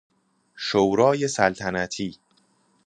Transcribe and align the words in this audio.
شورای 0.55 1.27
سلطنتی 1.27 2.19